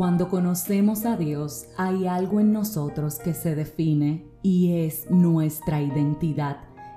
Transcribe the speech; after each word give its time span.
Cuando 0.00 0.30
conocemos 0.30 1.04
a 1.04 1.18
Dios, 1.18 1.66
hay 1.76 2.06
algo 2.06 2.40
en 2.40 2.54
nosotros 2.54 3.18
que 3.18 3.34
se 3.34 3.54
define 3.54 4.24
y 4.42 4.72
es 4.72 5.10
nuestra 5.10 5.82
identidad. 5.82 6.56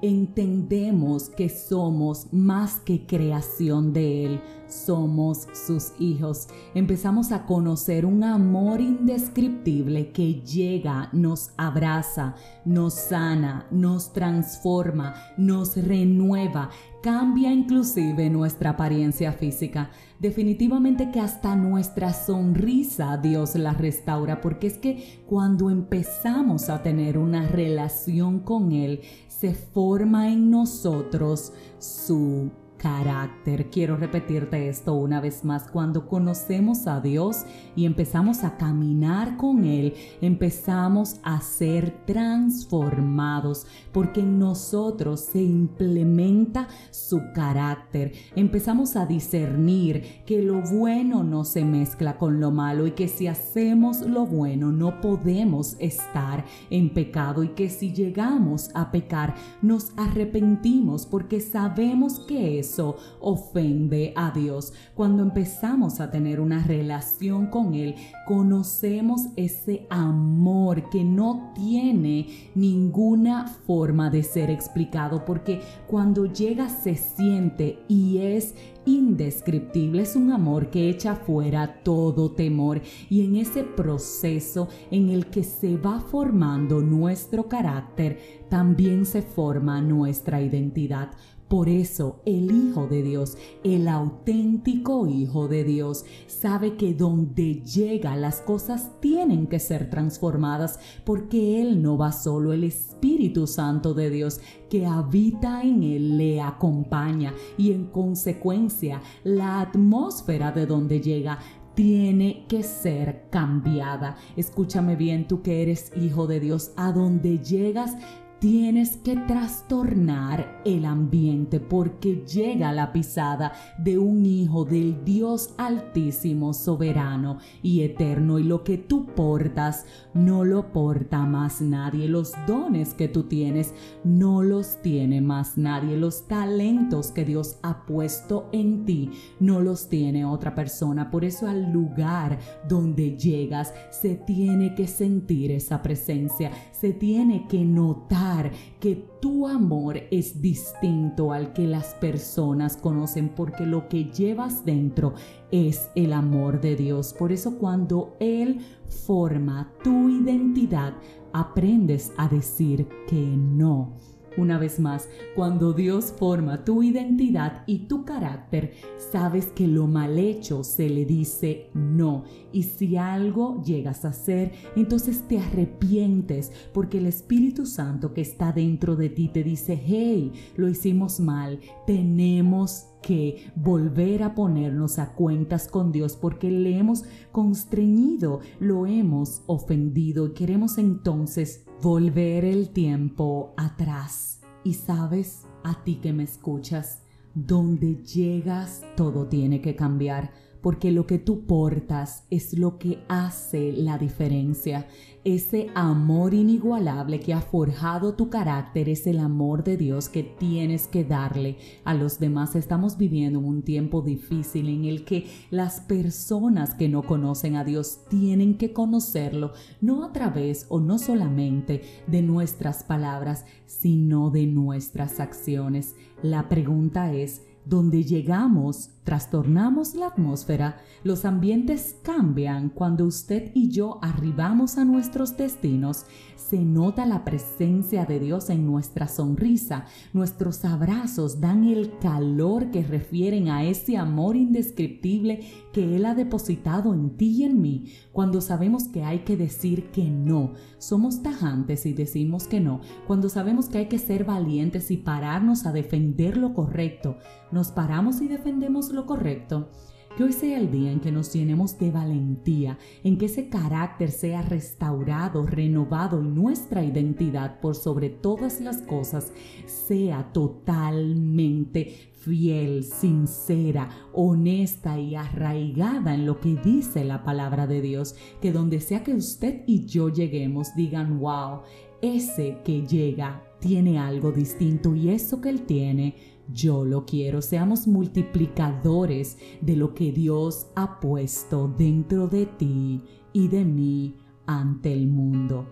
Entendemos 0.00 1.28
que 1.28 1.48
somos 1.48 2.32
más 2.32 2.78
que 2.78 3.04
creación 3.04 3.92
de 3.92 4.26
Él, 4.26 4.40
somos 4.68 5.48
sus 5.66 5.90
hijos. 5.98 6.46
Empezamos 6.76 7.32
a 7.32 7.46
conocer 7.46 8.06
un 8.06 8.22
amor 8.22 8.80
indescriptible 8.80 10.12
que 10.12 10.42
llega, 10.42 11.08
nos 11.12 11.50
abraza, 11.56 12.36
nos 12.64 12.94
sana, 12.94 13.66
nos 13.72 14.12
transforma, 14.12 15.16
nos 15.36 15.76
renueva, 15.76 16.70
cambia 17.04 17.52
inclusive 17.52 18.30
nuestra 18.30 18.70
apariencia 18.70 19.30
física. 19.30 19.90
Definitivamente 20.18 21.10
que 21.10 21.20
hasta 21.20 21.54
nuestra 21.54 22.14
sonrisa 22.14 23.18
Dios 23.18 23.56
la 23.56 23.74
restaura, 23.74 24.40
porque 24.40 24.68
es 24.68 24.78
que 24.78 25.22
cuando 25.26 25.68
empezamos 25.68 26.70
a 26.70 26.82
tener 26.82 27.18
una 27.18 27.46
relación 27.46 28.40
con 28.40 28.72
Él, 28.72 29.02
se 29.28 29.52
forma 29.52 30.30
en 30.30 30.50
nosotros 30.50 31.52
su 31.78 32.50
carácter. 32.84 33.70
Quiero 33.70 33.96
repetirte 33.96 34.68
esto 34.68 34.92
una 34.92 35.18
vez 35.18 35.42
más. 35.42 35.68
Cuando 35.70 36.06
conocemos 36.06 36.86
a 36.86 37.00
Dios 37.00 37.46
y 37.74 37.86
empezamos 37.86 38.44
a 38.44 38.58
caminar 38.58 39.38
con 39.38 39.64
Él, 39.64 39.94
empezamos 40.20 41.16
a 41.22 41.40
ser 41.40 42.04
transformados 42.04 43.66
porque 43.90 44.20
en 44.20 44.38
nosotros 44.38 45.20
se 45.20 45.42
implementa 45.42 46.68
su 46.90 47.22
carácter. 47.34 48.12
Empezamos 48.36 48.96
a 48.96 49.06
discernir 49.06 50.22
que 50.26 50.42
lo 50.42 50.60
bueno 50.60 51.24
no 51.24 51.44
se 51.44 51.64
mezcla 51.64 52.18
con 52.18 52.38
lo 52.38 52.50
malo 52.50 52.86
y 52.86 52.90
que 52.90 53.08
si 53.08 53.28
hacemos 53.28 54.02
lo 54.02 54.26
bueno 54.26 54.72
no 54.72 55.00
podemos 55.00 55.76
estar 55.78 56.44
en 56.68 56.92
pecado 56.92 57.44
y 57.44 57.48
que 57.48 57.70
si 57.70 57.94
llegamos 57.94 58.70
a 58.74 58.90
pecar 58.90 59.36
nos 59.62 59.92
arrepentimos 59.96 61.06
porque 61.06 61.40
sabemos 61.40 62.20
que 62.20 62.58
es 62.78 62.94
ofende 63.20 64.12
a 64.16 64.30
Dios. 64.30 64.72
Cuando 64.94 65.22
empezamos 65.22 66.00
a 66.00 66.10
tener 66.10 66.40
una 66.40 66.62
relación 66.62 67.46
con 67.46 67.74
Él, 67.74 67.94
conocemos 68.26 69.22
ese 69.36 69.86
amor 69.90 70.88
que 70.90 71.04
no 71.04 71.52
tiene 71.54 72.50
ninguna 72.54 73.46
forma 73.46 74.10
de 74.10 74.22
ser 74.22 74.50
explicado, 74.50 75.24
porque 75.24 75.60
cuando 75.86 76.26
llega 76.26 76.68
se 76.68 76.96
siente 76.96 77.78
y 77.88 78.18
es 78.18 78.54
indescriptible, 78.86 80.02
es 80.02 80.14
un 80.14 80.30
amor 80.30 80.70
que 80.70 80.90
echa 80.90 81.14
fuera 81.16 81.82
todo 81.82 82.32
temor 82.32 82.82
y 83.08 83.24
en 83.24 83.36
ese 83.36 83.64
proceso 83.64 84.68
en 84.90 85.08
el 85.08 85.26
que 85.26 85.42
se 85.42 85.76
va 85.76 86.00
formando 86.00 86.80
nuestro 86.82 87.48
carácter, 87.48 88.44
también 88.50 89.06
se 89.06 89.22
forma 89.22 89.80
nuestra 89.80 90.42
identidad. 90.42 91.10
Por 91.54 91.68
eso 91.68 92.20
el 92.26 92.50
Hijo 92.50 92.88
de 92.88 93.04
Dios, 93.04 93.38
el 93.62 93.86
auténtico 93.86 95.06
Hijo 95.06 95.46
de 95.46 95.62
Dios, 95.62 96.04
sabe 96.26 96.74
que 96.76 96.94
donde 96.94 97.62
llega 97.62 98.16
las 98.16 98.40
cosas 98.40 98.90
tienen 99.00 99.46
que 99.46 99.60
ser 99.60 99.88
transformadas 99.88 100.80
porque 101.04 101.62
Él 101.62 101.80
no 101.80 101.96
va 101.96 102.10
solo, 102.10 102.52
el 102.52 102.64
Espíritu 102.64 103.46
Santo 103.46 103.94
de 103.94 104.10
Dios 104.10 104.40
que 104.68 104.84
habita 104.84 105.62
en 105.62 105.84
Él 105.84 106.18
le 106.18 106.40
acompaña 106.40 107.32
y 107.56 107.70
en 107.70 107.84
consecuencia 107.84 109.00
la 109.22 109.60
atmósfera 109.60 110.50
de 110.50 110.66
donde 110.66 111.00
llega 111.00 111.38
tiene 111.76 112.46
que 112.48 112.64
ser 112.64 113.28
cambiada. 113.30 114.16
Escúchame 114.36 114.96
bien, 114.96 115.28
tú 115.28 115.42
que 115.42 115.62
eres 115.62 115.92
hijo 115.96 116.26
de 116.26 116.40
Dios, 116.40 116.72
a 116.76 116.92
donde 116.92 117.38
llegas 117.38 117.96
tienes 118.44 118.98
que 118.98 119.16
trastornar 119.16 120.60
el 120.66 120.84
ambiente 120.84 121.60
porque 121.60 122.26
llega 122.26 122.74
la 122.74 122.92
pisada 122.92 123.54
de 123.78 123.96
un 123.96 124.26
hijo 124.26 124.66
del 124.66 125.02
Dios 125.02 125.54
altísimo, 125.56 126.52
soberano 126.52 127.38
y 127.62 127.80
eterno 127.80 128.38
y 128.38 128.42
lo 128.42 128.62
que 128.62 128.76
tú 128.76 129.06
portas 129.06 129.86
no 130.12 130.44
lo 130.44 130.72
porta 130.72 131.24
más 131.24 131.62
nadie. 131.62 132.06
Los 132.06 132.34
dones 132.46 132.92
que 132.92 133.08
tú 133.08 133.22
tienes 133.22 133.72
no 134.04 134.42
los 134.42 134.82
tiene 134.82 135.22
más 135.22 135.56
nadie. 135.56 135.96
Los 135.96 136.28
talentos 136.28 137.12
que 137.12 137.24
Dios 137.24 137.56
ha 137.62 137.86
puesto 137.86 138.50
en 138.52 138.84
ti 138.84 139.10
no 139.40 139.60
los 139.60 139.88
tiene 139.88 140.26
otra 140.26 140.54
persona. 140.54 141.10
Por 141.10 141.24
eso 141.24 141.46
al 141.46 141.72
lugar 141.72 142.38
donde 142.68 143.16
llegas 143.16 143.72
se 143.90 144.16
tiene 144.16 144.74
que 144.74 144.86
sentir 144.86 145.50
esa 145.50 145.80
presencia, 145.80 146.50
se 146.72 146.92
tiene 146.92 147.46
que 147.48 147.64
notar 147.64 148.33
que 148.80 148.96
tu 149.20 149.46
amor 149.46 149.98
es 150.10 150.40
distinto 150.40 151.32
al 151.32 151.52
que 151.52 151.66
las 151.66 151.94
personas 151.94 152.76
conocen 152.76 153.30
porque 153.30 153.64
lo 153.64 153.88
que 153.88 154.04
llevas 154.04 154.64
dentro 154.64 155.14
es 155.50 155.88
el 155.94 156.12
amor 156.12 156.60
de 156.60 156.76
Dios. 156.76 157.14
Por 157.14 157.32
eso 157.32 157.58
cuando 157.58 158.16
Él 158.20 158.60
forma 158.88 159.72
tu 159.82 160.08
identidad, 160.08 160.94
aprendes 161.32 162.12
a 162.16 162.28
decir 162.28 162.88
que 163.08 163.36
no 163.36 163.94
una 164.36 164.58
vez 164.58 164.80
más, 164.80 165.08
cuando 165.34 165.72
Dios 165.72 166.12
forma 166.18 166.64
tu 166.64 166.82
identidad 166.82 167.62
y 167.66 167.86
tu 167.86 168.04
carácter, 168.04 168.72
sabes 169.12 169.46
que 169.46 169.66
lo 169.66 169.86
mal 169.86 170.18
hecho 170.18 170.64
se 170.64 170.88
le 170.88 171.04
dice 171.04 171.70
no. 171.74 172.24
Y 172.52 172.64
si 172.64 172.96
algo 172.96 173.62
llegas 173.62 174.04
a 174.04 174.08
hacer, 174.08 174.52
entonces 174.76 175.26
te 175.28 175.38
arrepientes 175.38 176.52
porque 176.72 176.98
el 176.98 177.06
Espíritu 177.06 177.66
Santo 177.66 178.12
que 178.12 178.20
está 178.20 178.52
dentro 178.52 178.96
de 178.96 179.08
ti 179.08 179.28
te 179.28 179.42
dice, 179.42 179.80
hey, 179.84 180.32
lo 180.56 180.68
hicimos 180.68 181.20
mal, 181.20 181.60
tenemos 181.86 182.86
que 183.02 183.52
volver 183.54 184.22
a 184.22 184.34
ponernos 184.34 184.98
a 184.98 185.12
cuentas 185.12 185.68
con 185.68 185.92
Dios 185.92 186.16
porque 186.16 186.50
le 186.50 186.78
hemos 186.78 187.04
constreñido, 187.32 188.40
lo 188.60 188.86
hemos 188.86 189.42
ofendido 189.46 190.26
y 190.26 190.32
queremos 190.32 190.78
entonces 190.78 191.63
volver 191.82 192.44
el 192.44 192.70
tiempo 192.70 193.54
atrás. 193.56 194.40
Y 194.64 194.74
sabes, 194.74 195.46
a 195.62 195.84
ti 195.84 195.96
que 195.96 196.12
me 196.12 196.22
escuchas, 196.24 197.02
donde 197.34 197.96
llegas 197.96 198.82
todo 198.96 199.26
tiene 199.26 199.60
que 199.60 199.76
cambiar 199.76 200.32
porque 200.64 200.90
lo 200.90 201.06
que 201.06 201.18
tú 201.18 201.44
portas 201.44 202.24
es 202.30 202.58
lo 202.58 202.78
que 202.78 203.04
hace 203.06 203.70
la 203.70 203.98
diferencia. 203.98 204.86
Ese 205.22 205.68
amor 205.74 206.32
inigualable 206.32 207.20
que 207.20 207.34
ha 207.34 207.42
forjado 207.42 208.14
tu 208.14 208.30
carácter 208.30 208.88
es 208.88 209.06
el 209.06 209.18
amor 209.18 209.62
de 209.62 209.76
Dios 209.76 210.08
que 210.08 210.22
tienes 210.22 210.86
que 210.86 211.04
darle 211.04 211.58
a 211.84 211.92
los 211.92 212.18
demás. 212.18 212.56
Estamos 212.56 212.96
viviendo 212.96 213.40
un 213.40 213.60
tiempo 213.60 214.00
difícil 214.00 214.70
en 214.70 214.86
el 214.86 215.04
que 215.04 215.26
las 215.50 215.82
personas 215.82 216.74
que 216.74 216.88
no 216.88 217.02
conocen 217.02 217.56
a 217.56 217.64
Dios 217.64 218.00
tienen 218.08 218.56
que 218.56 218.72
conocerlo, 218.72 219.52
no 219.82 220.02
a 220.02 220.12
través 220.12 220.64
o 220.70 220.80
no 220.80 220.98
solamente 220.98 221.82
de 222.06 222.22
nuestras 222.22 222.84
palabras, 222.84 223.44
sino 223.66 224.30
de 224.30 224.46
nuestras 224.46 225.20
acciones. 225.20 225.94
La 226.22 226.48
pregunta 226.48 227.12
es, 227.12 227.42
donde 227.64 228.04
llegamos, 228.04 228.90
trastornamos 229.04 229.94
la 229.94 230.06
atmósfera, 230.06 230.78
los 231.02 231.24
ambientes 231.24 231.96
cambian. 232.02 232.68
Cuando 232.70 233.04
usted 233.06 233.50
y 233.54 233.68
yo 233.68 233.98
arribamos 234.02 234.78
a 234.78 234.84
nuestros 234.84 235.36
destinos, 235.36 236.06
se 236.36 236.58
nota 236.58 237.06
la 237.06 237.24
presencia 237.24 238.04
de 238.04 238.20
Dios 238.20 238.50
en 238.50 238.66
nuestra 238.66 239.08
sonrisa, 239.08 239.86
nuestros 240.12 240.64
abrazos 240.64 241.40
dan 241.40 241.64
el 241.64 241.98
calor 241.98 242.70
que 242.70 242.82
refieren 242.82 243.48
a 243.48 243.64
ese 243.64 243.96
amor 243.96 244.36
indescriptible 244.36 245.40
que 245.74 245.96
Él 245.96 246.06
ha 246.06 246.14
depositado 246.14 246.94
en 246.94 247.16
ti 247.16 247.40
y 247.40 247.42
en 247.42 247.60
mí, 247.60 247.92
cuando 248.12 248.40
sabemos 248.40 248.84
que 248.84 249.02
hay 249.02 249.24
que 249.24 249.36
decir 249.36 249.90
que 249.90 250.08
no, 250.08 250.52
somos 250.78 251.22
tajantes 251.22 251.84
y 251.84 251.92
decimos 251.92 252.46
que 252.46 252.60
no, 252.60 252.80
cuando 253.08 253.28
sabemos 253.28 253.68
que 253.68 253.78
hay 253.78 253.86
que 253.88 253.98
ser 253.98 254.24
valientes 254.24 254.92
y 254.92 254.96
pararnos 254.96 255.66
a 255.66 255.72
defender 255.72 256.36
lo 256.36 256.54
correcto, 256.54 257.18
nos 257.50 257.72
paramos 257.72 258.22
y 258.22 258.28
defendemos 258.28 258.90
lo 258.90 259.04
correcto. 259.04 259.68
Que 260.16 260.22
hoy 260.22 260.32
sea 260.32 260.58
el 260.58 260.70
día 260.70 260.92
en 260.92 261.00
que 261.00 261.10
nos 261.10 261.32
llenemos 261.32 261.76
de 261.76 261.90
valentía, 261.90 262.78
en 263.02 263.18
que 263.18 263.26
ese 263.26 263.48
carácter 263.48 264.12
sea 264.12 264.42
restaurado, 264.42 265.44
renovado 265.44 266.22
y 266.22 266.28
nuestra 266.28 266.84
identidad 266.84 267.58
por 267.58 267.74
sobre 267.74 268.10
todas 268.10 268.60
las 268.60 268.80
cosas 268.82 269.32
sea 269.66 270.32
totalmente 270.32 272.12
fiel, 272.12 272.84
sincera, 272.84 273.88
honesta 274.12 275.00
y 275.00 275.16
arraigada 275.16 276.14
en 276.14 276.26
lo 276.26 276.38
que 276.38 276.54
dice 276.64 277.04
la 277.04 277.24
palabra 277.24 277.66
de 277.66 277.82
Dios. 277.82 278.14
Que 278.40 278.52
donde 278.52 278.78
sea 278.78 279.02
que 279.02 279.14
usted 279.14 279.64
y 279.66 279.84
yo 279.84 280.10
lleguemos 280.10 280.76
digan, 280.76 281.18
wow, 281.18 281.62
ese 282.02 282.58
que 282.64 282.86
llega 282.86 283.42
tiene 283.58 283.98
algo 283.98 284.30
distinto 284.30 284.94
y 284.94 285.08
eso 285.08 285.40
que 285.40 285.48
él 285.48 285.62
tiene 285.62 286.33
yo 286.52 286.84
lo 286.84 287.04
quiero. 287.04 287.42
Seamos 287.42 287.86
multiplicadores 287.86 289.38
de 289.60 289.76
lo 289.76 289.94
que 289.94 290.12
Dios 290.12 290.68
ha 290.74 291.00
puesto 291.00 291.68
dentro 291.68 292.28
de 292.28 292.46
ti 292.46 293.02
y 293.32 293.48
de 293.48 293.64
mí 293.64 294.16
ante 294.46 294.92
el 294.92 295.06
mundo. 295.06 295.66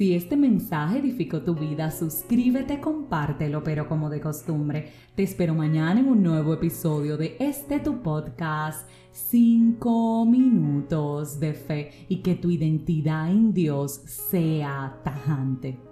Si 0.00 0.14
este 0.14 0.34
mensaje 0.34 1.00
edificó 1.00 1.42
tu 1.42 1.54
vida, 1.54 1.90
suscríbete, 1.90 2.80
compártelo, 2.80 3.62
pero 3.62 3.86
como 3.86 4.08
de 4.08 4.18
costumbre, 4.18 4.92
te 5.14 5.24
espero 5.24 5.54
mañana 5.54 6.00
en 6.00 6.08
un 6.08 6.22
nuevo 6.22 6.54
episodio 6.54 7.18
de 7.18 7.36
este 7.38 7.80
tu 7.80 8.00
podcast, 8.00 8.88
5 9.12 10.24
minutos 10.24 11.38
de 11.38 11.52
fe 11.52 12.06
y 12.08 12.22
que 12.22 12.34
tu 12.34 12.50
identidad 12.50 13.30
en 13.30 13.52
Dios 13.52 14.00
sea 14.06 14.98
tajante. 15.04 15.89